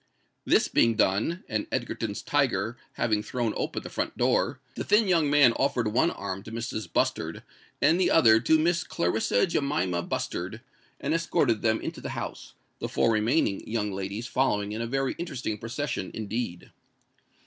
This 0.47 0.67
being 0.67 0.95
done, 0.95 1.43
and 1.47 1.67
Egerton's 1.71 2.23
tiger 2.23 2.75
having 2.93 3.21
thrown 3.21 3.53
open 3.55 3.83
the 3.83 3.89
front 3.91 4.17
door, 4.17 4.59
the 4.73 4.83
thin 4.83 5.07
young 5.07 5.29
man 5.29 5.53
offered 5.53 5.89
one 5.89 6.09
arm 6.09 6.41
to 6.41 6.51
Mrs. 6.51 6.91
Bustard 6.91 7.43
and 7.83 7.99
the 8.01 8.09
other 8.09 8.39
to 8.39 8.57
Miss 8.57 8.83
Clarissa 8.83 9.45
Jemima 9.45 10.01
Bustard, 10.01 10.61
and 10.99 11.13
escorted 11.13 11.61
them 11.61 11.79
into 11.81 12.01
the 12.01 12.09
house, 12.17 12.55
the 12.79 12.89
four 12.89 13.11
remaining 13.11 13.59
young 13.69 13.91
ladies 13.91 14.25
following 14.25 14.71
in 14.71 14.81
a 14.81 14.87
very 14.87 15.13
interesting 15.19 15.59
procession 15.59 16.09
indeed. 16.15 16.71